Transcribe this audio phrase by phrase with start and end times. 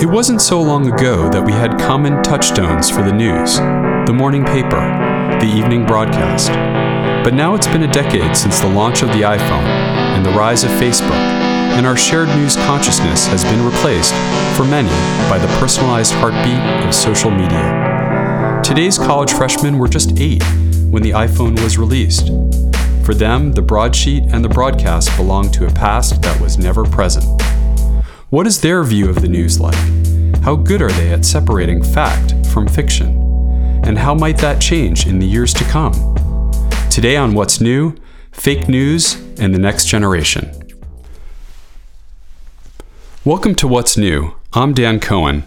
[0.00, 3.58] It wasn't so long ago that we had common touchstones for the news
[4.06, 4.80] the morning paper,
[5.38, 6.48] the evening broadcast.
[7.24, 9.66] But now it's been a decade since the launch of the iPhone
[10.16, 14.12] and the rise of Facebook, and our shared news consciousness has been replaced,
[14.56, 14.90] for many,
[15.28, 18.60] by the personalized heartbeat of social media.
[18.62, 20.42] Today's college freshmen were just eight
[20.90, 22.28] when the iPhone was released.
[23.04, 27.24] For them, the broadsheet and the broadcast belong to a past that was never present.
[28.30, 29.74] What is their view of the news like?
[30.42, 33.18] How good are they at separating fact from fiction?
[33.84, 35.92] And how might that change in the years to come?
[36.90, 37.96] Today on What's New,
[38.30, 40.61] Fake News and the Next Generation.
[43.24, 44.34] Welcome to What's New.
[44.52, 45.44] I'm Dan Cohen.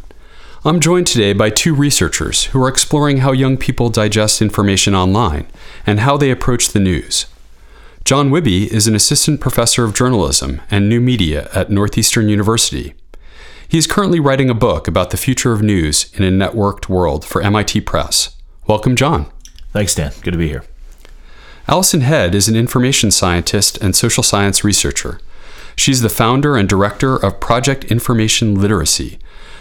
[0.63, 5.45] I'm joined today by two researchers who are exploring how young people digest information online
[5.85, 7.25] and how they approach the news.
[8.05, 12.93] John Wihbey is an assistant professor of journalism and new media at Northeastern University.
[13.67, 17.25] He is currently writing a book about the future of news in a networked world
[17.25, 18.37] for MIT Press.
[18.67, 19.25] Welcome, John.
[19.73, 20.13] Thanks, Dan.
[20.21, 20.63] Good to be here.
[21.67, 25.19] Alison Head is an information scientist and social science researcher.
[25.75, 29.19] She's the founder and director of Project Information Literacy,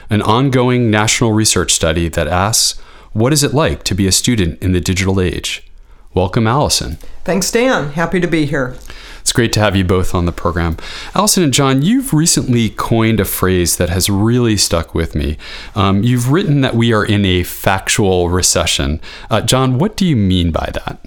[0.08, 2.80] an ongoing national research study that asks,
[3.12, 5.68] What is it like to be a student in the digital age?
[6.14, 6.98] Welcome, Alison.
[7.24, 7.90] Thanks, Dan.
[7.90, 8.76] Happy to be here.
[9.20, 10.76] It's great to have you both on the program.
[11.14, 15.38] Alison and John, you've recently coined a phrase that has really stuck with me.
[15.74, 19.00] Um, you've written that we are in a factual recession.
[19.30, 21.04] Uh, John, what do you mean by that?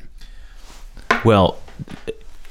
[1.24, 1.60] Well,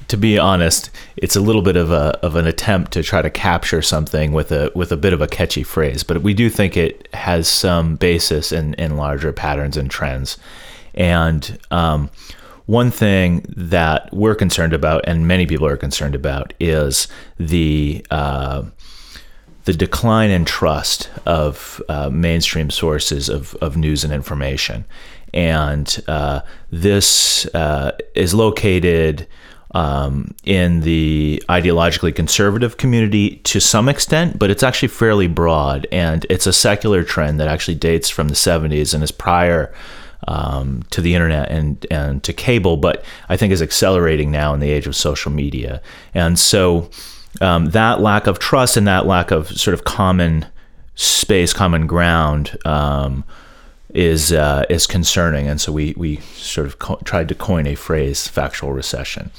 [0.08, 3.30] to be honest, it's a little bit of a of an attempt to try to
[3.30, 6.76] capture something with a with a bit of a catchy phrase, but we do think
[6.76, 10.38] it has some basis in in larger patterns and trends.
[10.94, 12.10] And um,
[12.66, 17.08] one thing that we're concerned about, and many people are concerned about, is
[17.38, 18.64] the uh,
[19.66, 24.84] the decline in trust of uh, mainstream sources of, of news and information.
[25.34, 29.26] And uh, this uh, is located
[29.76, 35.86] um, in the ideologically conservative community to some extent, but it's actually fairly broad.
[35.92, 39.74] And it's a secular trend that actually dates from the 70s and is prior
[40.28, 44.60] um, to the internet and and to cable, but I think is accelerating now in
[44.60, 45.82] the age of social media.
[46.14, 46.88] And so
[47.42, 50.46] um, that lack of trust and that lack of sort of common
[50.94, 52.56] space, common ground.
[52.64, 53.24] Um,
[53.90, 57.74] is uh, is concerning, and so we we sort of co- tried to coin a
[57.74, 59.30] phrase, "factual recession."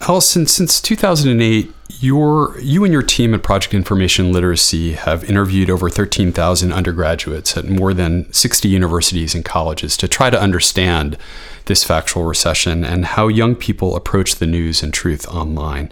[0.00, 5.90] Alison, since 2008, your you and your team at Project Information Literacy have interviewed over
[5.90, 11.18] 13,000 undergraduates at more than 60 universities and colleges to try to understand
[11.64, 15.90] this factual recession and how young people approach the news and truth online.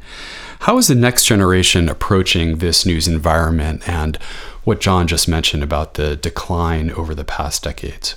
[0.60, 4.16] How is the next generation approaching this news environment and
[4.64, 8.14] what John just mentioned about the decline over the past decades?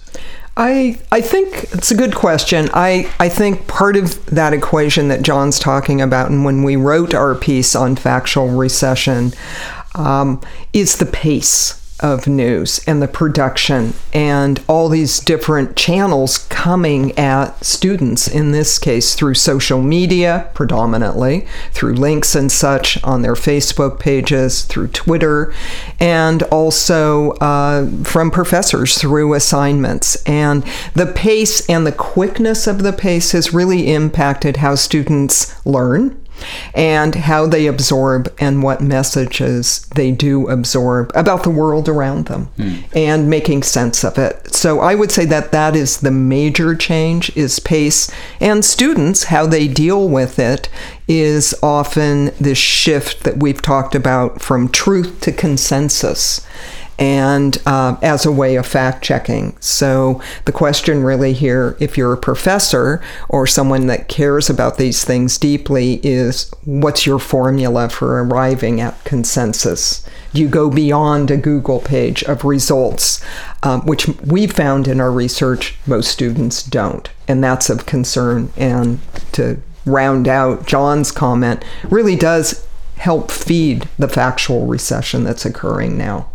[0.62, 2.70] I I think it's a good question.
[2.74, 7.14] I, I think part of that equation that John's talking about, and when we wrote
[7.14, 9.31] our piece on factual recession,
[9.96, 10.42] um,
[10.74, 17.64] is the pace of news and the production and all these different channels coming at
[17.64, 24.00] students, in this case through social media predominantly, through links and such on their Facebook
[24.00, 25.54] pages, through Twitter,
[26.00, 30.22] and also uh, from professors through assignments.
[30.24, 36.20] And the pace and the quickness of the pace has really impacted how students learn
[36.74, 42.46] and how they absorb and what messages they do absorb about the world around them
[42.58, 42.78] hmm.
[42.94, 44.54] and making sense of it.
[44.54, 49.46] So I would say that that is the major change is pace and students how
[49.46, 50.70] they deal with it
[51.08, 56.46] is often this shift that we've talked about from truth to consensus
[57.00, 59.56] and uh, as a way of fact checking.
[59.62, 65.06] So, the question really here, if you're a professor or someone that cares about these
[65.06, 70.06] things deeply, is what's your formula for arriving at consensus?
[70.34, 73.24] Do you go beyond a Google page of results,
[73.63, 78.51] um, which we found in our research most students don't, and that's of concern.
[78.57, 79.00] And
[79.31, 82.68] to round out John's comment, really does
[82.98, 86.30] help feed the factual recession that's occurring now.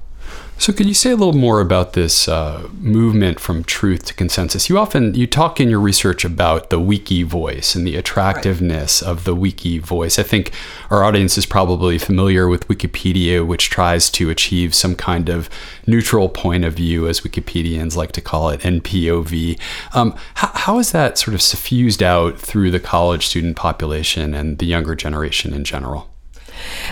[0.56, 4.68] So, could you say a little more about this uh, movement from truth to consensus?
[4.68, 9.10] You often you talk in your research about the wiki voice and the attractiveness right.
[9.10, 10.18] of the wiki voice.
[10.18, 10.52] I think
[10.90, 15.50] our audience is probably familiar with Wikipedia, which tries to achieve some kind of
[15.88, 19.60] neutral point of view, as Wikipedians like to call it, NPOV.
[19.92, 24.58] Um, how, how is that sort of suffused out through the college student population and
[24.58, 26.13] the younger generation in general?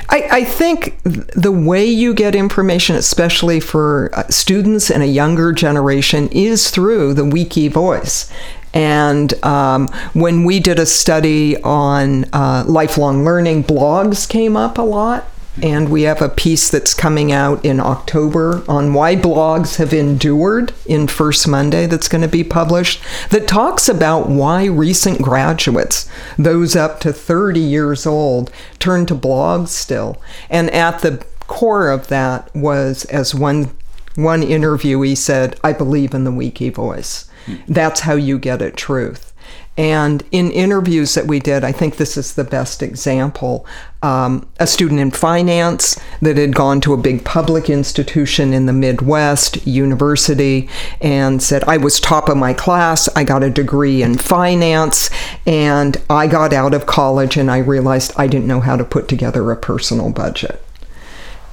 [0.09, 5.53] I, I, think the way you get information, especially for uh, students and a younger
[5.53, 8.33] generation, is through the wiki voice.
[8.75, 14.83] And um, when we did a study on uh, lifelong learning, blogs came up a
[14.83, 15.27] lot
[15.61, 20.73] and we have a piece that's coming out in October on why blogs have endured
[20.87, 26.09] in First Monday that's going to be published that talks about why recent graduates,
[26.39, 30.21] those up to 30 years old, turn to blogs still.
[30.49, 33.71] And at the core of that was, as one
[34.15, 37.31] one interviewee said, I believe in the wiki voice.
[37.67, 39.32] That's how you get at truth.
[39.77, 43.67] And in interviews that we did, I think this is the best example.
[44.03, 48.73] Um, a student in finance that had gone to a big public institution in the
[48.75, 50.69] Midwest, university,
[51.01, 53.09] and said, I was top of my class.
[53.17, 55.09] I got a degree in finance,
[55.47, 59.09] and I got out of college and I realized I didn't know how to put
[59.09, 60.63] together a personal budget.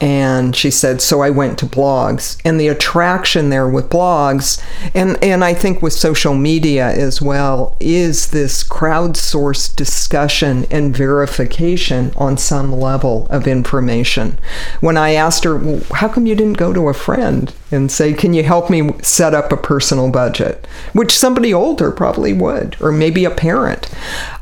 [0.02, 2.40] And she said, so I went to blogs.
[2.46, 4.64] And the attraction there with blogs,
[4.96, 12.14] and, and I think with social media as well, is this crowdsourced discussion and verification
[12.16, 14.40] on some level of information.
[14.80, 18.34] When I asked her, how come you didn't go to a friend and say, can
[18.34, 20.66] you help me set up a personal budget?
[20.94, 23.90] Which somebody older probably would, or maybe a parent.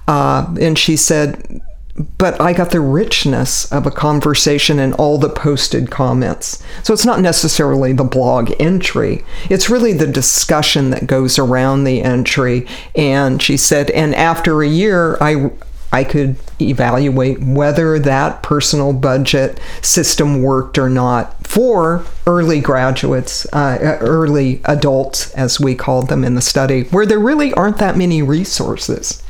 [0.07, 1.61] Uh, and she said,
[2.17, 6.61] but I got the richness of a conversation and all the posted comments.
[6.83, 12.01] So it's not necessarily the blog entry, it's really the discussion that goes around the
[12.01, 12.67] entry.
[12.95, 15.51] And she said, and after a year, I
[15.91, 23.97] I could evaluate whether that personal budget system worked or not for early graduates, uh,
[24.01, 28.21] early adults, as we called them in the study, where there really aren't that many
[28.21, 29.23] resources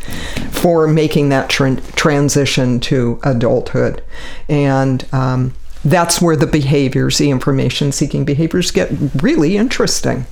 [0.52, 4.04] for making that tra- transition to adulthood.
[4.50, 5.54] And um,
[5.86, 8.90] that's where the behaviors, the information seeking behaviors, get
[9.22, 10.26] really interesting.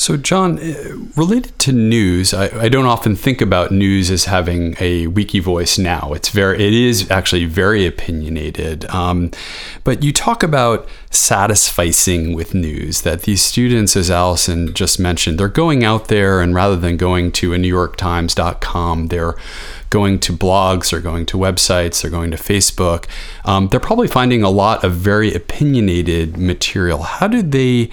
[0.00, 4.74] So, John, uh, related to news, I, I, don't often think about news as having
[4.80, 6.14] a wiki voice now.
[6.14, 8.86] It's very, it is actually very opinionated.
[8.86, 9.30] Um,
[9.84, 13.02] but you talk about satisficing with news.
[13.02, 17.30] That these students, as Alison just mentioned, they're going out there and rather than going
[17.32, 19.36] to a NewYorkTimes.com, they're
[19.90, 23.04] going to blogs, they're going to websites, they're going to Facebook.
[23.44, 27.02] Um, they're probably finding a lot of very opinionated material.
[27.02, 27.90] How do they?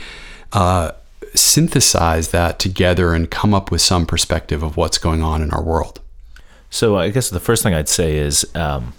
[0.53, 0.93] Uh,
[1.35, 5.63] synthesize that together and come up with some perspective of what's going on in our
[5.63, 5.99] world?
[6.69, 8.93] So, I guess the first thing I'd say is um,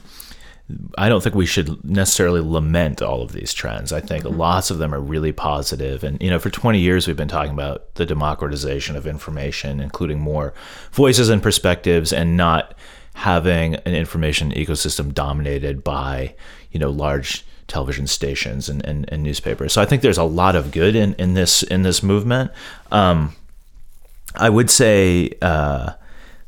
[0.99, 3.93] I don't think we should necessarily lament all of these trends.
[3.93, 4.37] I think mm-hmm.
[4.37, 6.05] lots of them are really positive.
[6.05, 10.21] And, you know, for 20 years, we've been talking about the democratization of information, including
[10.21, 10.53] more
[10.93, 12.75] voices and perspectives, and not
[13.15, 16.35] having an information ecosystem dominated by,
[16.71, 19.73] you know, large television stations and, and, and, newspapers.
[19.73, 22.51] So I think there's a lot of good in, in this in this movement.
[22.91, 23.37] Um,
[24.35, 25.93] I would say uh,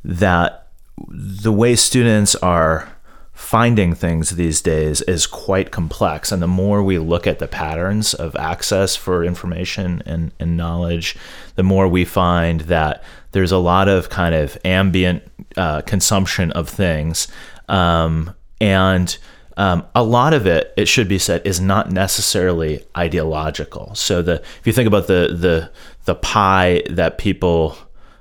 [0.05, 0.69] that
[1.09, 2.93] the way students are
[3.41, 6.31] finding things these days is quite complex.
[6.31, 11.17] And the more we look at the patterns of access for information and, and knowledge,
[11.55, 13.03] the more we find that
[13.33, 15.23] there's a lot of kind of ambient
[15.57, 17.29] uh, consumption of things.
[17.69, 19.17] Um, and
[19.57, 23.95] um, a lot of it, it should be said, is not necessarily ideological.
[23.95, 25.71] So the if you think about the the
[26.05, 27.77] the pie that people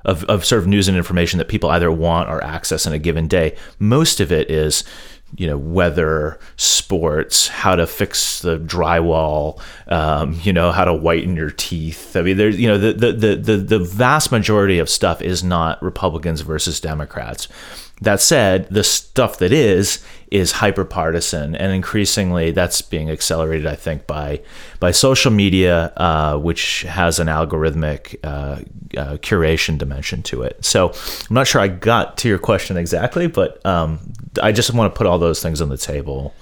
[0.06, 3.00] of, of sort of news and information that people either want or access in a
[3.00, 4.84] given day, most of it is
[5.36, 11.36] you know weather sports how to fix the drywall um, you know how to whiten
[11.36, 15.22] your teeth i mean there's you know the, the the the vast majority of stuff
[15.22, 17.48] is not republicans versus democrats
[18.02, 24.08] that said, the stuff that is is hyperpartisan, and increasingly that's being accelerated, I think,
[24.08, 24.42] by
[24.80, 28.62] by social media, uh, which has an algorithmic uh,
[28.98, 30.64] uh, curation dimension to it.
[30.64, 30.90] So
[31.30, 34.00] I'm not sure I got to your question exactly, but um,
[34.42, 36.34] I just want to put all those things on the table.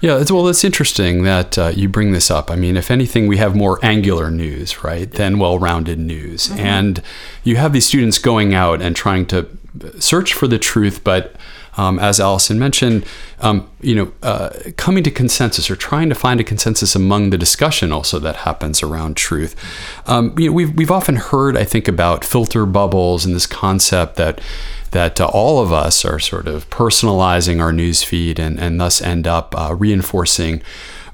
[0.00, 2.52] Yeah, well, it's interesting that uh, you bring this up.
[2.52, 6.48] I mean, if anything, we have more angular news, right, than well rounded news.
[6.48, 6.60] Mm-hmm.
[6.60, 7.02] And
[7.42, 9.48] you have these students going out and trying to
[9.98, 11.34] search for the truth, but
[11.78, 13.06] um, as Alison mentioned,
[13.38, 17.38] um, you know, uh, coming to consensus or trying to find a consensus among the
[17.38, 19.54] discussion also that happens around truth.
[20.06, 24.16] Um, you know, we've we've often heard, I think, about filter bubbles and this concept
[24.16, 24.40] that
[24.90, 29.00] that uh, all of us are sort of personalizing our news feed and, and thus
[29.00, 30.62] end up uh, reinforcing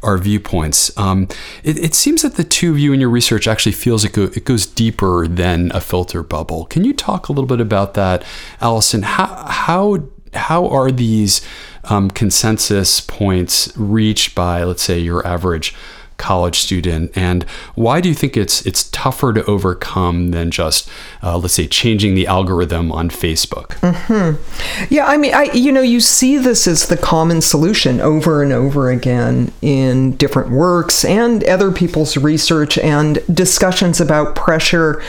[0.05, 0.97] our viewpoints.
[0.97, 1.29] Um,
[1.63, 4.25] it, it, seems that the two of you in your research actually feels it, go,
[4.25, 6.67] it goes deeper than a filter bubble.
[6.67, 8.25] Can you talk a little bit about that,
[8.61, 9.03] Alison?
[9.03, 11.47] How how how are these
[11.85, 15.75] um, consensus points reached by, let's say, your average
[16.17, 17.45] college student and
[17.75, 20.89] why do you think it's it's tougher to overcome than just
[21.23, 24.95] uh, let's say changing the algorithm on facebook mm-hmm.
[24.95, 28.53] yeah i mean i you know you see this as the common solution over and
[28.53, 35.03] over again in different works and other people's research and discussions about pressure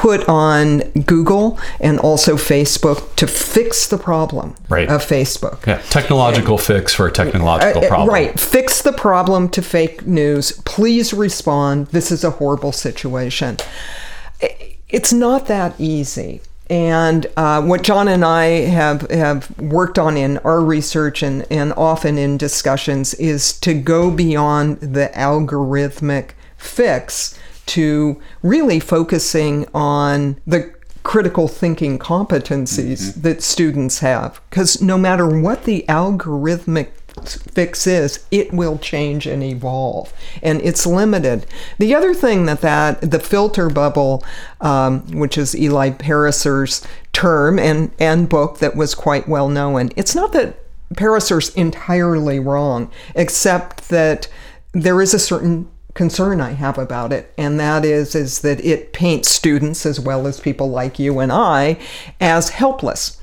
[0.00, 4.88] put on Google and also Facebook to fix the problem right.
[4.88, 5.66] of Facebook.
[5.66, 8.08] Yeah, technological fix for a technological uh, uh, problem.
[8.08, 10.52] Right, fix the problem to fake news.
[10.64, 11.86] Please respond.
[11.88, 13.58] This is a horrible situation.
[14.88, 16.40] It's not that easy.
[16.68, 21.72] And uh, what John and I have, have worked on in our research and, and
[21.74, 30.74] often in discussions is to go beyond the algorithmic fix to really focusing on the
[31.02, 33.20] critical thinking competencies mm-hmm.
[33.20, 34.40] that students have.
[34.50, 36.88] Because no matter what the algorithmic
[37.22, 41.46] fix is, it will change and evolve, and it's limited.
[41.78, 44.24] The other thing that that the filter bubble,
[44.60, 50.14] um, which is Eli Pariser's term and and book that was quite well known, it's
[50.14, 50.58] not that
[50.96, 54.28] Pariser's entirely wrong, except that
[54.72, 58.92] there is a certain concern I have about it, and that is is that it
[58.92, 61.78] paints students as well as people like you and I
[62.20, 63.20] as helpless.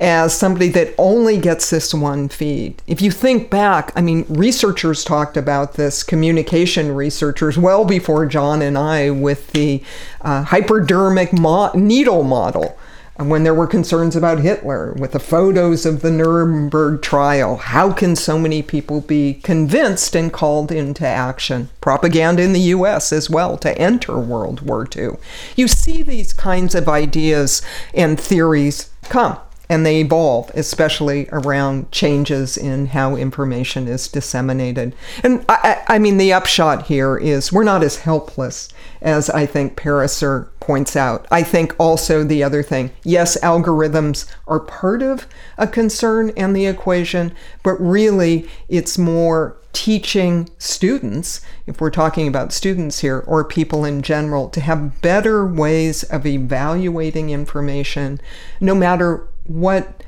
[0.00, 2.82] As somebody that only gets this one feed.
[2.86, 8.60] If you think back, I mean, researchers talked about this, communication researchers, well before John
[8.60, 9.82] and I, with the
[10.20, 12.76] uh, hypodermic mo- needle model
[13.16, 17.56] when there were concerns about Hitler, with the photos of the Nuremberg trial.
[17.56, 21.68] How can so many people be convinced and called into action?
[21.80, 25.10] Propaganda in the US as well to enter World War II.
[25.54, 27.62] You see these kinds of ideas
[27.94, 34.94] and theories come and they evolve, especially around changes in how information is disseminated.
[35.22, 38.68] And I, I, mean, the upshot here is we're not as helpless
[39.04, 41.26] as I think Pariser points out.
[41.30, 46.66] I think also the other thing yes, algorithms are part of a concern and the
[46.66, 47.32] equation,
[47.62, 54.02] but really it's more teaching students, if we're talking about students here, or people in
[54.02, 58.20] general, to have better ways of evaluating information,
[58.60, 60.03] no matter what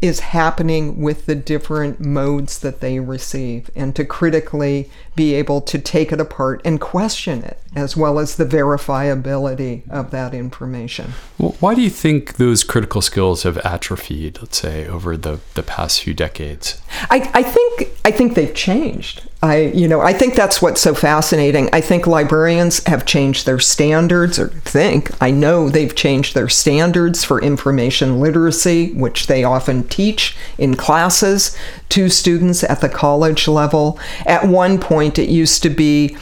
[0.00, 5.78] is happening with the different modes that they receive and to critically be able to
[5.78, 11.12] take it apart and question it as well as the verifiability of that information.
[11.36, 15.62] Well, why do you think those critical skills have atrophied, let's say, over the, the
[15.62, 16.80] past few decades?
[17.10, 19.27] I, I think I think they've changed.
[19.40, 21.68] I, you know, I think that's what's so fascinating.
[21.72, 27.22] I think librarians have changed their standards, or think, I know they've changed their standards
[27.22, 31.56] for information literacy, which they often teach in classes
[31.90, 33.98] to students at the college level.
[34.26, 36.16] At one point, it used to be,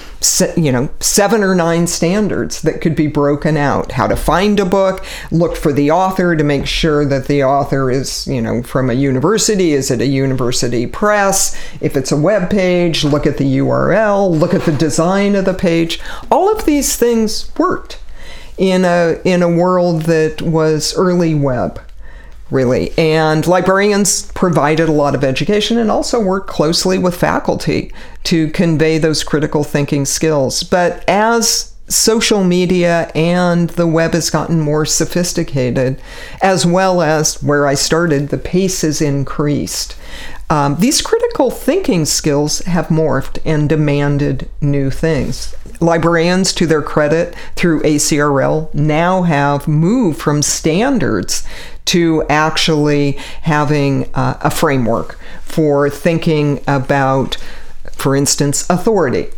[0.56, 4.64] you know, seven or nine standards that could be broken out how to find a
[4.64, 8.90] book, look for the author to make sure that the author is, you know, from
[8.90, 13.58] a university, is it a university press, if it's a web page, look at the
[13.58, 16.00] URL, look at the design of the page.
[16.30, 17.99] All of these things worked
[18.58, 21.80] in a in a world that was early web
[22.50, 28.48] really and librarians provided a lot of education and also worked closely with faculty to
[28.50, 34.84] convey those critical thinking skills but as social media and the web has gotten more
[34.84, 36.00] sophisticated,
[36.42, 39.96] as well as where I started, the pace has increased.
[40.48, 45.54] Um, these critical thinking skills have morphed and demanded new things.
[45.80, 51.46] Librarians, to their credit, through ACRL, now have moved from standards
[51.86, 53.12] to actually
[53.42, 57.36] having uh, a framework for thinking about,
[57.92, 59.28] for instance, authority.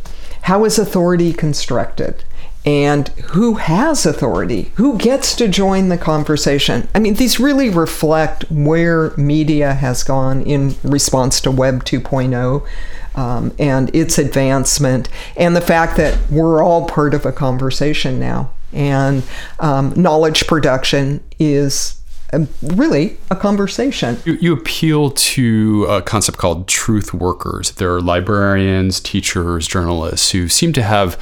[0.43, 2.23] How is authority constructed?
[2.69, 6.87] And who has authority, who gets to join the conversation.
[6.95, 12.69] I mean, these really reflect where media has gone in response to Web 2.0
[13.17, 18.51] um, and its advancement, and the fact that we're all part of a conversation now.
[18.75, 19.23] And
[19.61, 21.99] um, knowledge production is
[22.35, 24.19] um, really a conversation.
[24.27, 27.71] You, you, appeal to a concept called truth workers.
[27.71, 31.19] There are librarians, teachers, journalists who seem to have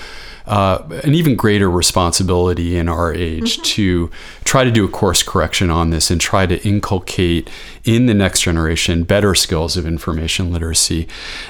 [0.47, 3.62] uh, an even greater responsibility in our age mm-hmm.
[3.62, 4.11] to
[4.45, 7.50] try to do a course correction on this and try to inculcate
[7.85, 11.09] in the next generation better skills of information literacy.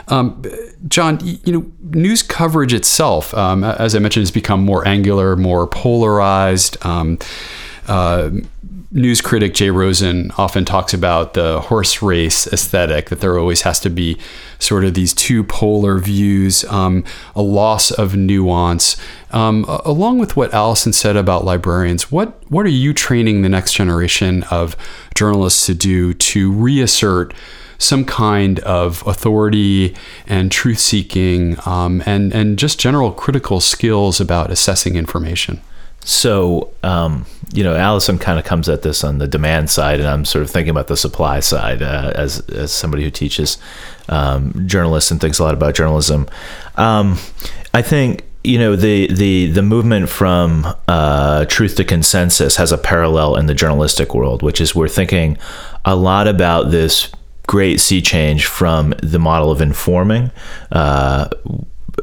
[0.09, 0.43] Um,
[0.88, 5.67] John, you know, news coverage itself, um, as I mentioned, has become more angular, more
[5.67, 6.76] polarized.
[6.85, 7.19] Um,
[7.88, 8.31] uh,
[8.90, 13.81] news critic Jay Rosen often talks about the horse race aesthetic, that there always has
[13.81, 14.19] to be
[14.59, 18.97] sort of these two polar views, um, a loss of nuance.
[19.31, 23.75] Um, along with what Alison said about librarians, what, what are you training the next
[23.75, 24.76] generation of
[25.14, 27.35] journalists to do to reassert?
[27.78, 29.95] some kind of authority
[30.26, 35.61] and truth seeking um, and, and just general critical skills about assessing information.
[36.00, 40.09] So, um, you know, Alison kind of comes at this on the demand side, and
[40.09, 43.59] I'm sort of thinking about the supply side uh, as as somebody who teaches
[44.09, 46.29] um, journalists and thinks a lot about journalism.
[46.76, 47.19] Um,
[47.73, 52.79] I think you know the the the movement from uh, truth to consensus has a
[52.79, 55.38] parallel in the journalistic world, which is we're thinking
[55.85, 57.12] a lot about this
[57.47, 60.33] great sea change from the model of informing.
[60.73, 61.29] Uh,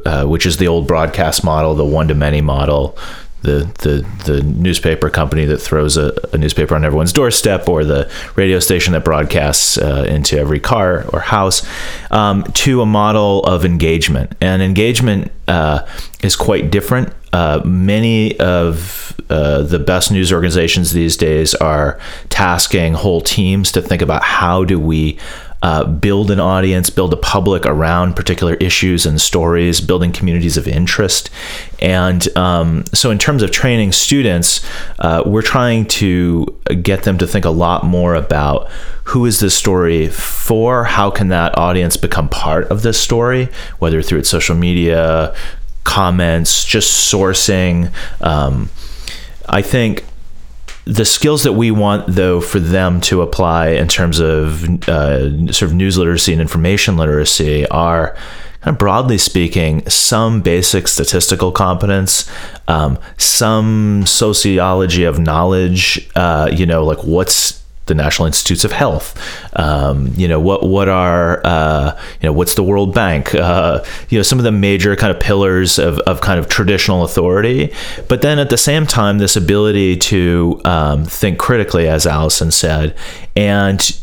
[0.04, 2.98] uh, which is the old broadcast model, the one to many model,
[3.44, 8.10] the the the newspaper company that throws a, a newspaper on everyone's doorstep, or the
[8.34, 11.66] radio station that broadcasts uh, into every car or house,
[12.10, 14.34] um, to a model of engagement.
[14.40, 15.86] And engagement uh,
[16.22, 17.12] is quite different.
[17.32, 21.98] Uh, many of uh, the best news organizations these days are
[22.28, 25.18] tasking whole teams to think about how do we
[25.64, 30.68] uh, build an audience, build a public around particular issues and stories, building communities of
[30.68, 31.30] interest.
[31.80, 34.62] And um, so, in terms of training students,
[34.98, 36.44] uh, we're trying to
[36.82, 38.70] get them to think a lot more about
[39.04, 40.84] who is this story for?
[40.84, 45.34] How can that audience become part of this story, whether through its social media,
[45.84, 47.90] comments, just sourcing.
[48.20, 48.68] Um,
[49.48, 50.04] I think
[50.84, 55.70] the skills that we want though for them to apply in terms of uh, sort
[55.70, 58.14] of news literacy and information literacy are
[58.60, 62.30] kind of broadly speaking some basic statistical competence
[62.68, 69.20] um, some sociology of knowledge uh, you know like what's the National Institutes of Health.
[69.58, 73.34] Um, you know what what are uh, you know what's the World Bank?
[73.34, 77.04] Uh, you know some of the major kind of pillars of, of kind of traditional
[77.04, 77.72] authority,
[78.08, 82.96] but then at the same time this ability to um, think critically, as Alison said,
[83.36, 84.00] and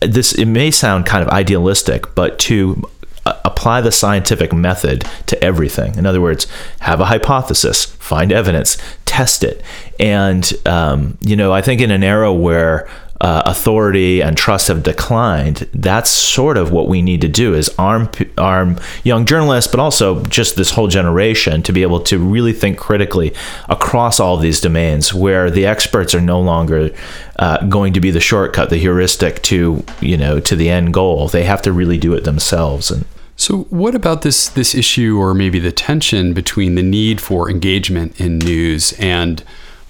[0.00, 2.82] this it may sound kind of idealistic, but to
[3.26, 5.96] uh, apply the scientific method to everything.
[5.96, 6.46] In other words,
[6.80, 9.62] have a hypothesis, find evidence, test it,
[9.98, 12.88] and um, you know I think in an era where
[13.24, 17.74] uh, authority and trust have declined, that's sort of what we need to do is
[17.78, 22.52] arm arm young journalists, but also just this whole generation to be able to really
[22.52, 23.32] think critically
[23.70, 26.90] across all these domains, where the experts are no longer
[27.36, 31.26] uh, going to be the shortcut, the heuristic to you know to the end goal.
[31.26, 33.06] They have to really do it themselves and.
[33.36, 38.20] So, what about this this issue, or maybe the tension between the need for engagement
[38.20, 39.42] in news and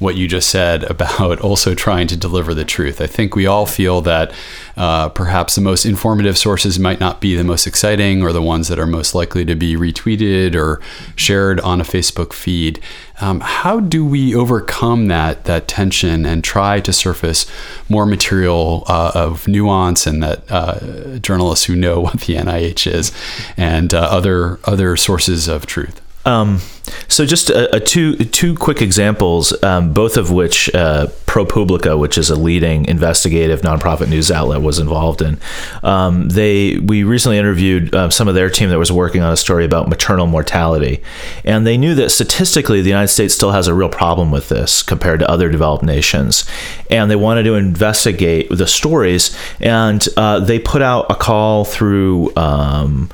[0.05, 3.01] what you just said about also trying to deliver the truth.
[3.01, 4.33] I think we all feel that
[4.77, 8.69] uh, perhaps the most informative sources might not be the most exciting or the ones
[8.69, 10.81] that are most likely to be retweeted or
[11.17, 12.81] shared on a Facebook feed.
[13.21, 17.47] Um, how do we overcome that that tension and try to surface
[17.89, 23.13] more material uh, of nuance and that uh, journalists who know what the NIH is
[23.57, 26.01] and uh, other other sources of truth?
[26.27, 26.61] Um,
[27.09, 32.19] so just a, a, two two quick examples, um, both of which uh, ProPublica, which
[32.19, 35.39] is a leading investigative nonprofit news outlet, was involved in.
[35.83, 39.37] Um, they we recently interviewed uh, some of their team that was working on a
[39.37, 41.03] story about maternal mortality,
[41.45, 44.83] and they knew that statistically the United States still has a real problem with this
[44.83, 46.45] compared to other developed nations,
[46.91, 52.35] and they wanted to investigate the stories, and uh, they put out a call through.
[52.37, 53.11] Um,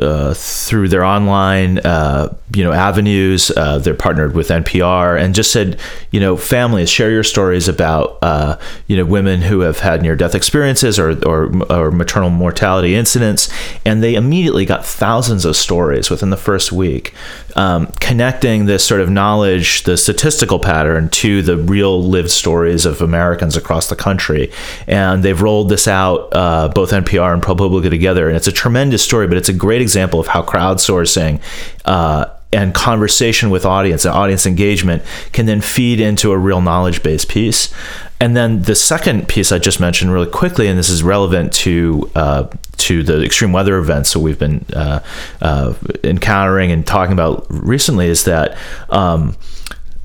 [0.00, 3.50] uh, through their online, uh, you know, avenues.
[3.50, 5.78] Uh, they're partnered with NPR and just said,
[6.10, 10.34] you know, families share your stories about, uh, you know, women who have had near-death
[10.34, 13.48] experiences or, or, or maternal mortality incidents,
[13.84, 17.14] and they immediately got thousands of stories within the first week,
[17.56, 23.00] um, connecting this sort of knowledge, the statistical pattern, to the real lived stories of
[23.00, 24.50] Americans across the country,
[24.86, 29.04] and they've rolled this out uh, both NPR and ProPublica together, and it's a tremendous
[29.04, 31.40] story, but it's a great example of how crowdsourcing
[31.84, 37.02] uh, and conversation with audience and audience engagement can then feed into a real knowledge
[37.02, 37.72] based piece.
[38.20, 42.10] And then the second piece I just mentioned really quickly, and this is relevant to
[42.14, 45.00] uh, to the extreme weather events that we've been uh,
[45.42, 48.56] uh, encountering and talking about recently, is that.
[48.88, 49.36] Um,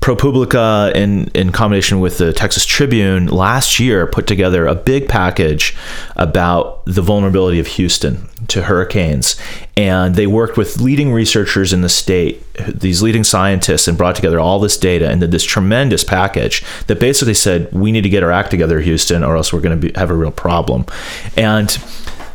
[0.00, 5.76] ProPublica, in, in combination with the Texas Tribune, last year put together a big package
[6.16, 9.36] about the vulnerability of Houston to hurricanes.
[9.76, 14.40] And they worked with leading researchers in the state, these leading scientists, and brought together
[14.40, 18.22] all this data and did this tremendous package that basically said, we need to get
[18.22, 20.86] our act together, Houston, or else we're going to have a real problem.
[21.36, 21.68] And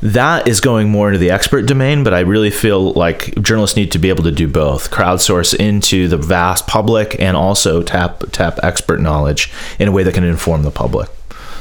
[0.02, 3.92] that is going more into the expert domain, but I really feel like journalists need
[3.94, 8.60] to be able to do both: crowdsource into the vast public and also tap tap
[8.62, 11.10] expert knowledge in a way that can inform the public.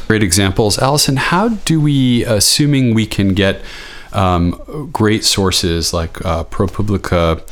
[0.09, 1.17] Great examples, Alison.
[1.17, 3.63] How do we, assuming we can get
[4.15, 7.43] um, great sources like uh, ProPublica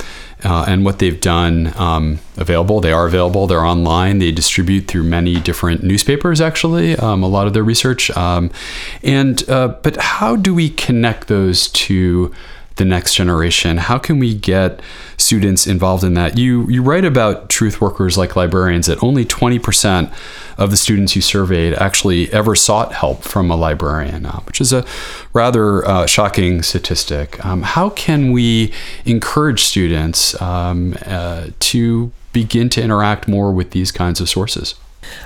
[0.45, 2.81] uh, and what they've done um, available.
[2.81, 3.47] They are available.
[3.47, 4.19] They're online.
[4.19, 6.41] They distribute through many different newspapers.
[6.41, 8.11] Actually, um, a lot of their research.
[8.17, 8.51] Um,
[9.03, 12.33] and uh, but how do we connect those to
[12.77, 13.77] the next generation?
[13.77, 14.81] How can we get
[15.33, 16.37] students involved in that?
[16.37, 20.13] You you write about truth workers like librarians that only 20%
[20.59, 24.75] of the students you surveyed actually ever sought help from a librarian, uh, which is
[24.75, 24.85] a
[25.33, 27.43] rather uh, shocking statistic.
[27.47, 28.75] Um, how can we
[29.07, 34.75] encourage students um, uh, to begin to interact more with these kinds of sources?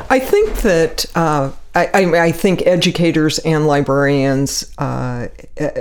[0.09, 5.28] I think that uh, I, I, think educators and librarians uh,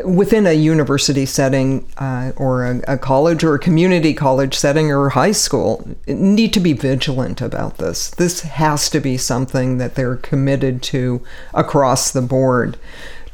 [0.04, 5.10] within a university setting uh, or a, a, college or a community college setting or
[5.10, 8.10] high school need to be vigilant about this.
[8.10, 11.22] This has to be something that they're committed to
[11.54, 12.78] across the board.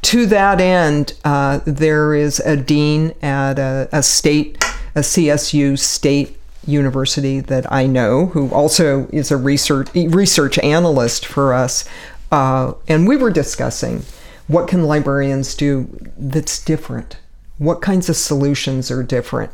[0.04, 6.38] To that end, uh, there is a dean at a, a state, a CSU state
[6.66, 11.86] university that I know, who also is a research research analyst for us,
[12.32, 14.04] uh, and we were discussing
[14.48, 17.18] what can librarians do that's different.
[17.58, 19.52] What kinds of solutions are different?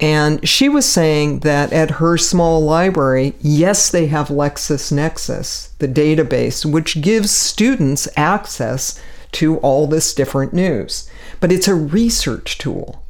[0.00, 6.64] And she was saying that at her small library, yes, they have LexisNexis, the database,
[6.64, 8.98] which gives students access
[9.32, 13.02] to all this different news, but it's a research tool.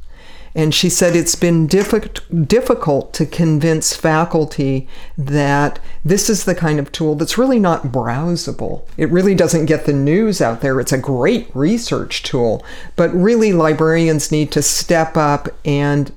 [0.55, 6.79] And she said it's been diffi- difficult to convince faculty that this is the kind
[6.79, 8.85] of tool that's really not browsable.
[8.97, 10.81] It really doesn't get the news out there.
[10.81, 12.65] It's a great research tool,
[12.97, 16.13] but really librarians need to step up and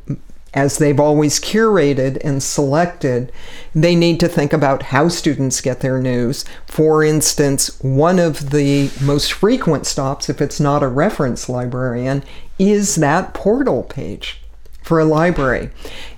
[0.54, 3.32] as they've always curated and selected,
[3.74, 6.46] they need to think about how students get their news.
[6.68, 12.24] For instance, one of the most frequent stops, if it's not a reference librarian,
[12.60, 14.42] is that portal page
[14.84, 15.70] for a library.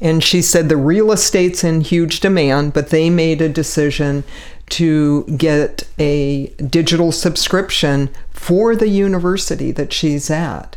[0.01, 4.23] And she said the real estate's in huge demand, but they made a decision
[4.71, 10.75] to get a digital subscription for the university that she's at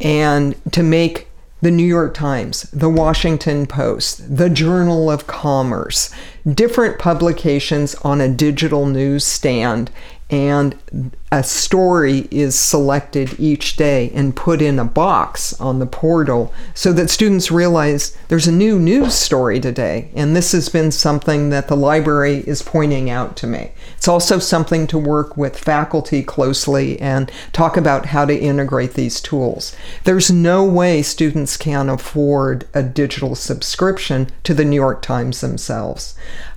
[0.00, 1.28] and to make
[1.64, 6.10] the New York Times, the Washington Post, the Journal of Commerce,
[6.46, 9.90] different publications on a digital newsstand
[10.30, 16.52] and a story is selected each day and put in a box on the portal
[16.74, 20.10] so that students realize there's a new news story today.
[20.14, 23.72] And this has been something that the library is pointing out to me.
[23.96, 29.20] It's also something to work with faculty closely and talk about how to integrate these
[29.20, 29.76] tools.
[30.04, 36.14] There's no way students can afford a digital subscription to the New York Times themselves.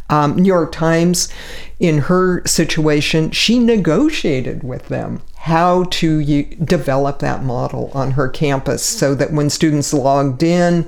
[0.10, 1.28] Um, New York Times,
[1.80, 8.84] in her situation, she negotiated with them how to develop that model on her campus
[8.84, 10.88] so that when students logged in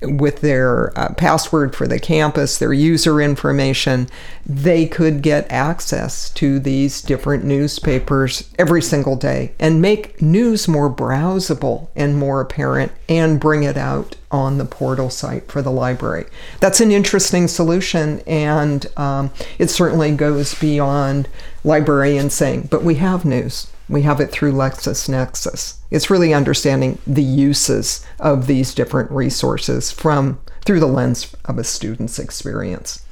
[0.00, 4.08] with their uh, password for the campus, their user information,
[4.46, 10.92] they could get access to these different newspapers every single day and make news more
[10.92, 16.26] browsable and more apparent and bring it out on the portal site for the library.
[16.60, 21.28] That's an interesting solution, and um, it certainly goes beyond
[21.64, 23.68] librarians saying, but we have news.
[23.88, 25.76] We have it through LexisNexis.
[25.90, 31.64] It's really understanding the uses of these different resources from through the lens of a
[31.64, 33.04] student's experience.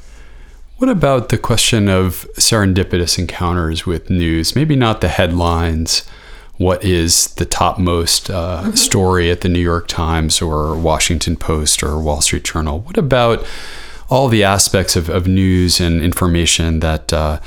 [0.76, 4.54] What about the question of serendipitous encounters with news?
[4.54, 6.06] Maybe not the headlines,
[6.58, 8.70] what is the topmost uh, mm-hmm.
[8.72, 12.80] story at the New York Times or Washington Post or Wall Street Journal?
[12.80, 13.46] What about
[14.08, 17.40] all the aspects of, of news and information that uh,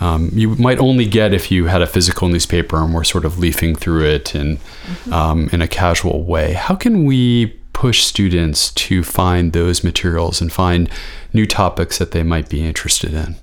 [0.00, 3.38] um, you might only get if you had a physical newspaper and were sort of
[3.38, 5.12] leafing through it in, mm-hmm.
[5.12, 6.52] um, in a casual way.
[6.52, 10.88] How can we push students to find those materials and find
[11.32, 13.36] new topics that they might be interested in?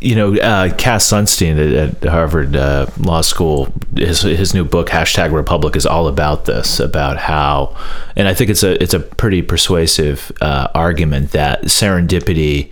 [0.00, 4.88] you know, uh, Cass Sunstein at, at Harvard uh, Law School, his his new book
[4.88, 7.76] hashtag Republic is all about this, about how,
[8.16, 12.70] and I think it's a it's a pretty persuasive uh, argument that serendipity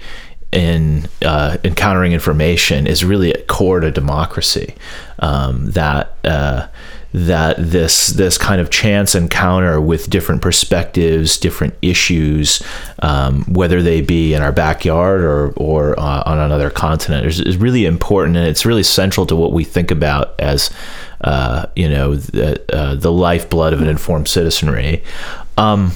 [0.52, 4.74] in uh, encountering information is really a core to democracy.
[5.18, 6.68] Um, that uh,
[7.12, 12.62] that this this kind of chance encounter with different perspectives, different issues,
[13.00, 17.56] um, whether they be in our backyard or or uh, on another continent, is, is,
[17.56, 20.70] really important, and it's really central to what we think about as
[21.22, 25.02] uh, you know the uh, the lifeblood of an informed citizenry.
[25.56, 25.92] Um,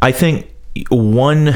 [0.00, 0.50] I think
[0.88, 1.54] one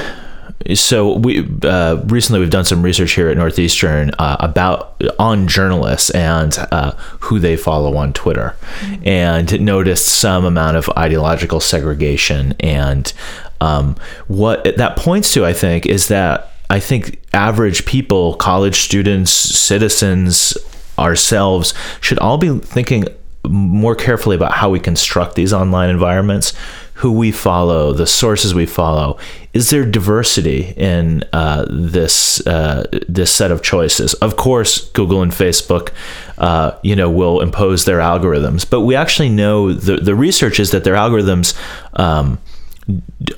[0.75, 6.11] so we uh, recently we've done some research here at Northeastern uh, about on journalists
[6.11, 9.07] and uh, who they follow on Twitter, mm-hmm.
[9.07, 12.55] and noticed some amount of ideological segregation.
[12.61, 13.13] And
[13.61, 19.31] um, what that points to, I think, is that I think average people, college students,
[19.31, 20.57] citizens,
[20.99, 23.05] ourselves, should all be thinking
[23.45, 26.53] more carefully about how we construct these online environments
[26.97, 29.19] who we follow, the sources we follow.
[29.53, 34.15] Is there diversity in uh, this uh, this set of choices?
[34.15, 35.93] Of course, Google and Facebook,
[36.39, 40.71] uh, you know, will impose their algorithms, but we actually know the the research is
[40.71, 41.55] that their algorithms.
[41.95, 42.39] Um,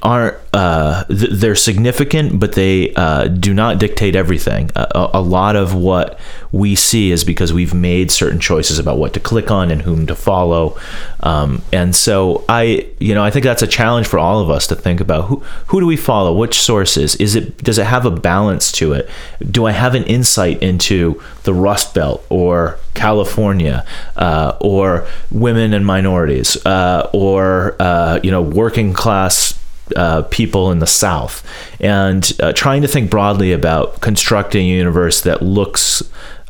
[0.03, 4.71] aren't uh, th- they're significant, but they uh, do not dictate everything.
[4.77, 6.21] A-, a, lot of what
[6.53, 10.07] we see is because we've made certain choices about what to click on and whom
[10.07, 10.79] to follow,
[11.21, 14.67] um, and so I, you know, I think that's a challenge for all of us
[14.69, 17.59] to think about who who do we follow, which sources is it?
[17.63, 19.09] Does it have a balance to it?
[19.51, 25.87] Do I have an insight into the Rust Belt or California uh, or women and
[25.87, 29.59] minorities uh, or uh, you know working class
[29.97, 31.47] uh, people in the South,
[31.81, 36.03] and uh, trying to think broadly about constructing a universe that looks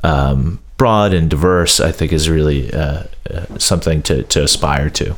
[0.02, 5.16] um, broad and diverse, I think is really uh, uh, something to, to aspire to.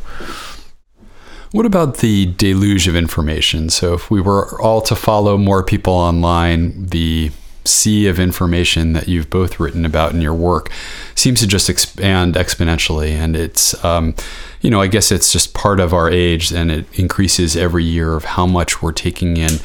[1.53, 3.71] What about the deluge of information?
[3.71, 7.33] So, if we were all to follow more people online, the
[7.65, 10.71] sea of information that you've both written about in your work
[11.15, 13.11] seems to just expand exponentially.
[13.11, 14.15] And it's, um,
[14.61, 18.15] you know, I guess it's just part of our age and it increases every year
[18.15, 19.59] of how much we're taking in.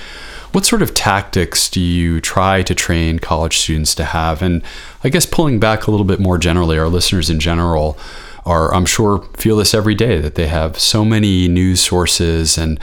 [0.56, 4.42] What sort of tactics do you try to train college students to have?
[4.42, 4.64] And
[5.04, 7.98] I guess pulling back a little bit more generally, our listeners in general,
[8.46, 12.80] are, I'm sure, feel this every day that they have so many news sources and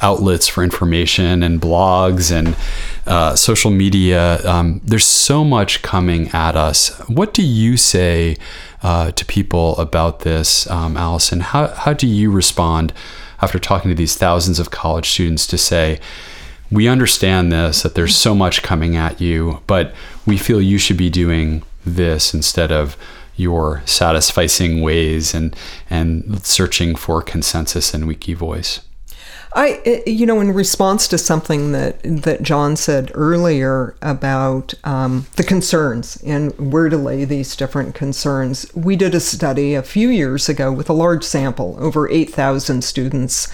[0.00, 2.54] outlets for information and blogs and
[3.08, 4.40] uh, social media.
[4.46, 6.96] Um, there's so much coming at us.
[7.08, 8.36] What do you say
[8.84, 11.40] uh, to people about this, um, Alison?
[11.40, 12.92] How, how do you respond
[13.42, 15.98] after talking to these thousands of college students to say,
[16.70, 19.94] we understand this, that there's so much coming at you, but
[20.26, 22.96] we feel you should be doing this instead of
[23.36, 25.54] your satisficing ways and
[25.90, 28.80] and searching for consensus and wiki voice.
[29.56, 35.26] I, eh, you know, in response to something that that John said earlier about um,
[35.36, 40.10] the concerns and where to lay these different concerns, we did a study a few
[40.10, 43.48] years ago with a large sample, over eight thousand students,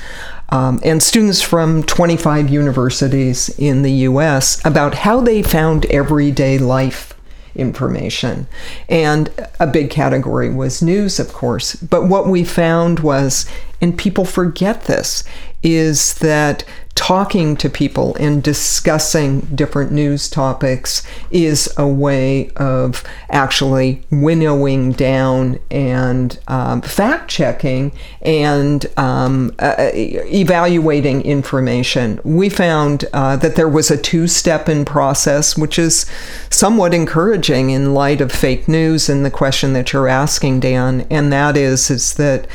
[0.53, 4.65] um, and students from 25 universities in the U.S.
[4.67, 7.15] about how they found everyday life
[7.55, 8.47] information.
[8.88, 11.75] And a big category was news, of course.
[11.77, 13.47] But what we found was,
[13.83, 15.25] and people forget this,
[15.62, 16.64] is that
[16.95, 25.59] talking to people and discussing different news topics is a way of actually winnowing down
[25.71, 27.90] and um, fact checking
[28.21, 32.21] and um, uh, evaluating information.
[32.25, 36.05] We found uh, that there was a two step in process, which is
[36.51, 41.33] somewhat encouraging in light of fake news and the question that you're asking, Dan, and
[41.33, 42.47] that is, is that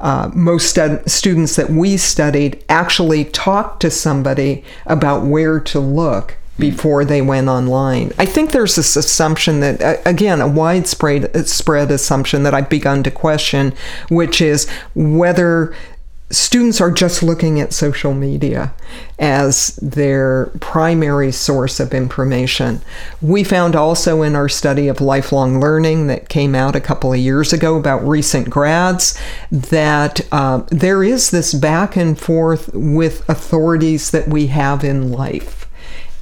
[0.00, 6.36] uh, most stud- students that we studied actually talked to somebody about where to look
[6.58, 8.12] before they went online.
[8.18, 13.10] I think there's this assumption that, again, a widespread spread assumption that I've begun to
[13.10, 13.72] question,
[14.10, 15.74] which is whether
[16.30, 18.74] students are just looking at social media
[19.18, 22.80] as their primary source of information.
[23.22, 27.18] We found also in our study of lifelong learning that came out a couple of
[27.18, 29.18] years ago about recent grads
[29.52, 35.65] that uh, there is this back and forth with authorities that we have in life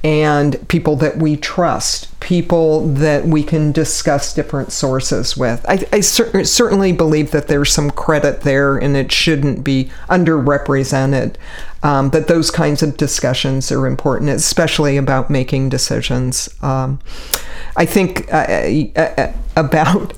[0.05, 5.65] and people that we trust, people that we can discuss different sources with.
[5.67, 11.37] I, I cer- certainly believe that there's some credit there and it shouldn't be underrepresented.
[11.81, 16.49] Um, those kinds of discussions are important, especially about making decisions.
[16.61, 16.99] Um,
[17.75, 18.45] I think uh,
[18.95, 20.13] uh, uh, about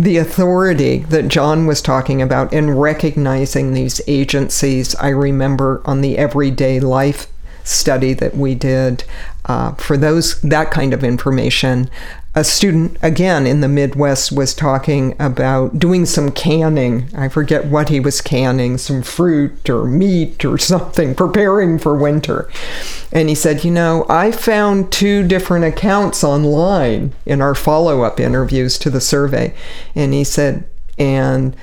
[0.00, 4.96] the authority that John was talking about in recognizing these agencies.
[4.96, 7.28] I remember on the everyday life
[7.68, 9.04] study that we did
[9.46, 11.90] uh, for those that kind of information.
[12.34, 17.08] A student again in the midwest was talking about doing some canning.
[17.16, 22.48] I forget what he was canning some fruit or meat or something preparing for winter.
[23.10, 28.78] And he said you know i found two different accounts online in our follow-up interviews
[28.78, 29.54] to the survey.
[29.94, 30.64] And he said
[30.98, 31.56] and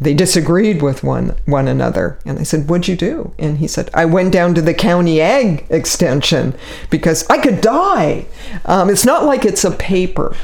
[0.00, 2.18] they disagreed with one one another.
[2.24, 3.32] And i said what'd you do?
[3.38, 6.54] And he said i went down to the county ag extension
[6.90, 8.26] because i could die.
[8.64, 10.36] Um, it's not like it's a paper.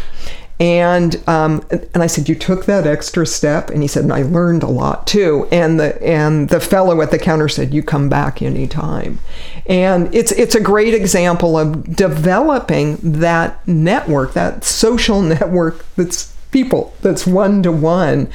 [0.63, 4.23] And um, and I said, "You took that extra step," and he said, "And I
[4.23, 8.09] learned a lot too." And the and the fellow at the counter said, "You come
[8.09, 9.19] back anytime,"
[9.67, 16.95] and it's it's a great example of developing that network, that social network that's people
[17.01, 18.29] that's one to one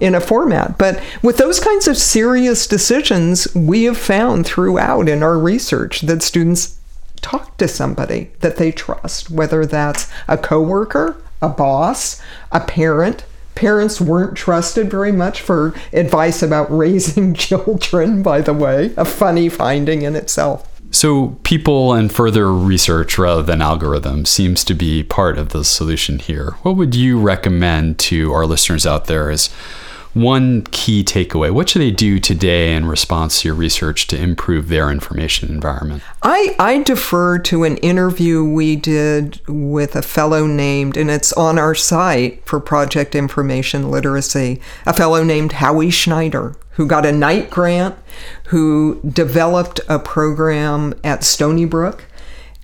[0.00, 0.78] in a format.
[0.78, 6.22] But with those kinds of serious decisions, we have found throughout in our research that
[6.22, 6.78] students
[7.20, 13.24] talk to somebody that they trust, whether that's a coworker, a boss, a parent.
[13.54, 19.48] Parents weren't trusted very much for advice about raising children, by the way, a funny
[19.48, 20.68] finding in itself.
[20.92, 26.18] So, people and further research rather than algorithms seems to be part of the solution
[26.18, 26.50] here.
[26.62, 29.48] What would you recommend to our listeners out there as
[30.14, 31.50] one key takeaway?
[31.50, 36.02] What should they do today in response to your research to improve their information environment?
[36.22, 41.58] I, I defer to an interview we did with a fellow named, and it's on
[41.58, 47.50] our site for Project Information Literacy, a fellow named Howie Schneider, who got a Knight
[47.50, 47.94] grant,
[48.46, 52.04] who developed a program at Stony Brook.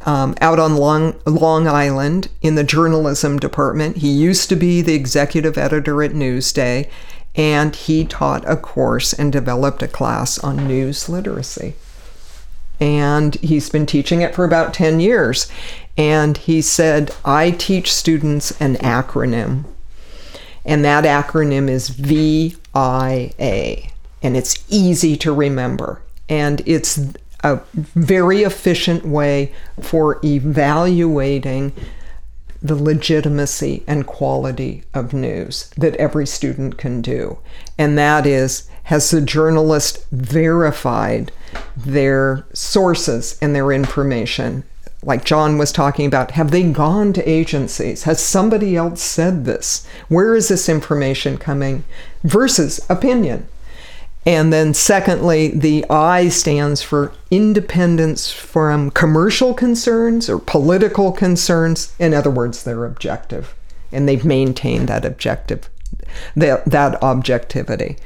[0.07, 3.99] Um, out on Long, Long Island in the journalism department.
[3.99, 6.89] He used to be the executive editor at Newsday,
[7.35, 11.75] and he taught a course and developed a class on news literacy.
[12.81, 15.51] And he's been teaching it for about 10 years.
[15.97, 19.65] And he said, I teach students an acronym,
[20.65, 22.53] and that acronym is VIA,
[24.23, 26.03] and it's easy to remember.
[26.29, 27.01] And it's
[27.45, 31.73] a very efficient way for evaluating
[32.61, 37.39] the legitimacy and quality of news that every student can do.
[37.79, 41.31] And that is has the journalist verified
[41.77, 44.65] their sources and their information?
[45.03, 48.05] Like John was talking about, have they gone to agencies?
[48.05, 49.87] Has somebody else said this?
[50.09, 51.85] Where is this information coming?
[52.25, 53.47] Versus opinion.
[54.27, 61.95] And then, secondly, the I stands for independence from commercial concerns or political concerns.
[61.99, 63.55] In other words, they're objective.
[63.91, 65.71] And they've maintained that objective,
[66.37, 67.97] that, that objectivity.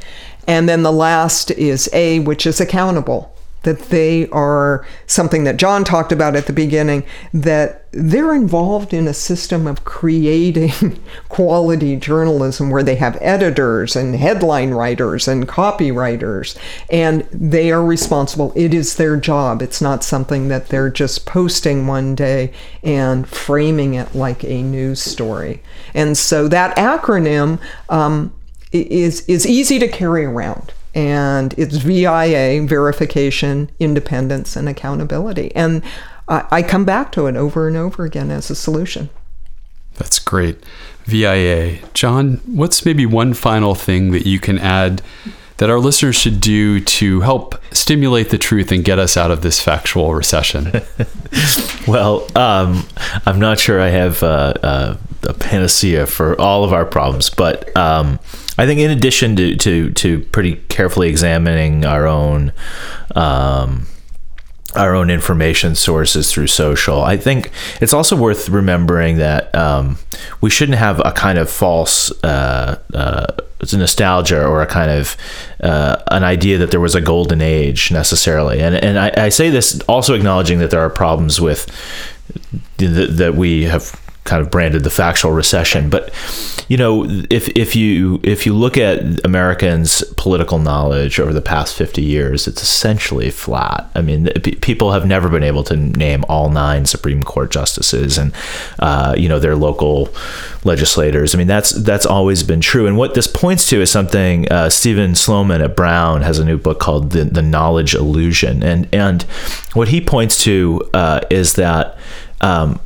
[0.46, 5.84] And then the last is A, which is accountable that they are something that John
[5.84, 10.98] talked about at the beginning, that they're involved in a system of creating
[11.28, 16.56] quality journalism where they have editors and headline writers and copywriters,
[16.90, 18.52] and they are responsible.
[18.56, 19.60] It is their job.
[19.60, 25.02] It's not something that they're just posting one day and framing it like a news
[25.02, 25.62] story.
[25.94, 28.32] And so that acronym um,
[28.72, 35.54] is, is easy to carry around and it's VIA verification, independence, and accountability.
[35.54, 35.82] And
[36.28, 39.10] I, I come back to it over and over again as a solution.
[39.94, 40.62] That's great.
[41.04, 41.78] VIA.
[41.94, 45.02] John, what's maybe one final thing that you can add
[45.58, 49.42] that our listeners should do to help stimulate the truth and get us out of
[49.42, 50.72] this factual recession?
[51.86, 52.86] well, um,
[53.26, 57.76] I'm not sure I have uh, uh, a panacea for all of our problems, but
[57.76, 58.18] um,
[58.58, 62.52] I think in addition to, to, to pretty carefully examining our own
[63.14, 63.86] um,
[64.74, 67.02] our own information sources through social.
[67.02, 69.98] I think it's also worth remembering that um,
[70.40, 73.26] we shouldn't have a kind of false uh, uh,
[73.72, 75.16] nostalgia or a kind of
[75.62, 78.60] uh, an idea that there was a golden age necessarily.
[78.60, 81.66] And and I, I say this also acknowledging that there are problems with
[82.78, 85.90] that we have kind of branded the factual recession.
[85.90, 86.12] But
[86.68, 91.74] you know, if if you if you look at Americans' political knowledge over the past
[91.74, 93.90] fifty years, it's essentially flat.
[93.94, 94.28] I mean,
[94.60, 98.32] people have never been able to name all nine Supreme Court justices and
[98.78, 100.08] uh, you know their local
[100.64, 101.34] legislators.
[101.34, 102.86] I mean, that's that's always been true.
[102.86, 106.58] And what this points to is something uh, Steven Sloman at Brown has a new
[106.58, 109.22] book called the, the Knowledge Illusion, and and
[109.74, 111.98] what he points to uh, is that
[112.42, 112.80] um,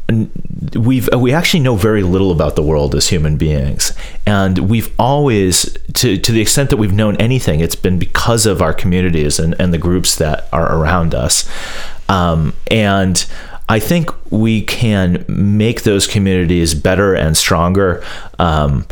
[0.74, 3.92] we've we actually know very little about the world as human beings,
[4.26, 8.60] and we've always, to to the extent that we've known anything, it's been because of
[8.60, 11.48] our communities and and the groups that are around us,
[12.08, 13.26] um, and.
[13.68, 18.04] I think we can make those communities better and stronger.
[18.38, 18.86] Um,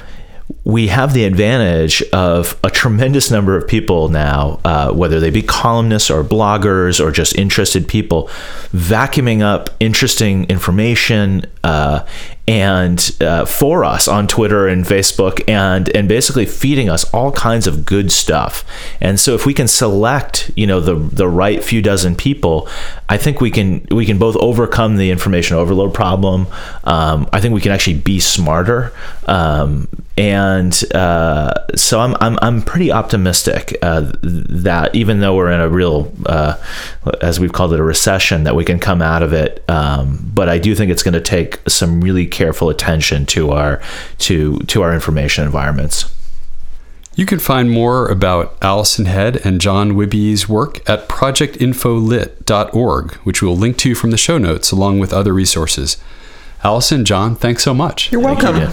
[0.65, 5.43] we have the advantage of a tremendous number of people now, uh, whether they be
[5.43, 8.29] columnists or bloggers or just interested people,
[8.73, 12.07] vacuuming up interesting information uh,
[12.49, 17.67] and uh, for us on Twitter and Facebook, and and basically feeding us all kinds
[17.67, 18.65] of good stuff.
[19.03, 22.69] And so, if we can select, you know, the the right few dozen people,
[23.09, 26.47] I think we can we can both overcome the information overload problem.
[26.85, 28.93] Um, I think we can actually be smarter.
[29.27, 35.61] Um, and uh, so I'm, I'm, I'm pretty optimistic uh, that even though we're in
[35.61, 36.57] a real, uh,
[37.21, 39.69] as we've called it, a recession, that we can come out of it.
[39.69, 43.83] Um, but I do think it's going to take some really careful attention to our
[44.19, 46.15] to to our information environments.
[47.17, 53.57] You can find more about Alison Head and John Wihbey's work at projectinfolit.org, which we'll
[53.57, 55.97] link to from the show notes along with other resources.
[56.65, 58.11] Alison, John, thanks so much.
[58.11, 58.73] You're welcome.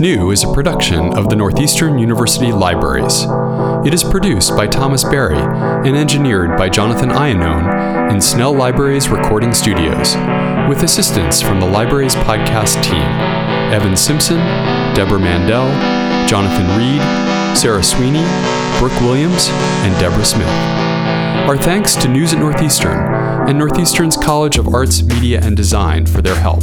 [0.00, 3.26] New is a production of the Northeastern University Libraries.
[3.86, 9.52] It is produced by Thomas Barry and engineered by Jonathan Iannone in Snell Libraries Recording
[9.52, 10.14] Studios,
[10.70, 13.02] with assistance from the library's podcast team
[13.74, 14.38] Evan Simpson,
[14.94, 15.68] Deborah Mandel,
[16.26, 17.02] Jonathan Reed,
[17.54, 18.24] Sarah Sweeney,
[18.78, 19.48] Brooke Williams,
[19.84, 20.48] and Deborah Smith.
[21.46, 22.96] Our thanks to News at Northeastern
[23.50, 26.62] and Northeastern's College of Arts, Media, and Design for their help.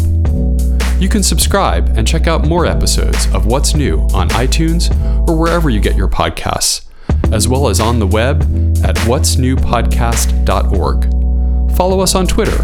[1.00, 4.90] You can subscribe and check out more episodes of What's New on iTunes
[5.30, 6.88] or wherever you get your podcasts,
[7.32, 8.42] as well as on the web
[8.84, 11.78] at what'snewpodcast.org.
[11.78, 12.60] Follow us on Twitter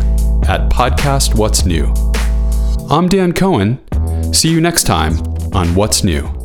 [0.47, 1.93] at Podcast What's New.
[2.89, 3.79] I'm Dan Cohen.
[4.33, 5.13] See you next time
[5.53, 6.42] on What's New.